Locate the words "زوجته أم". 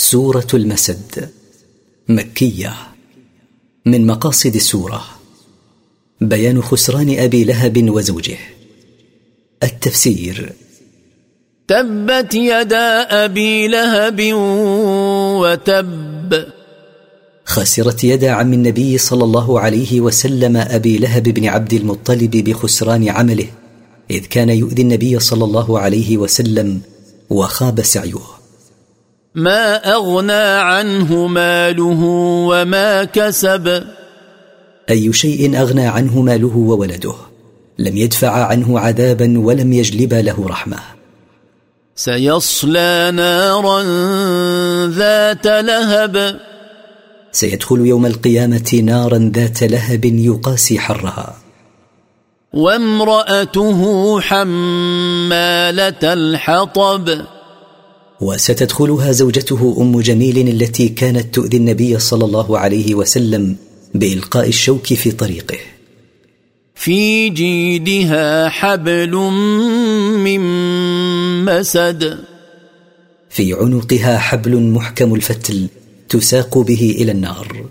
59.12-60.00